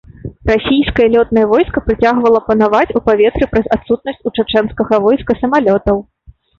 Расійскае 0.51 1.05
лётнае 1.15 1.43
войска 1.51 1.83
працягвала 1.91 2.43
панаваць 2.49 2.95
у 2.97 3.05
паветры 3.11 3.45
праз 3.55 3.65
адсутнасць 3.79 4.25
у 4.27 4.37
чачэнскага 4.37 5.05
войска 5.09 5.31
самалётаў. 5.45 6.07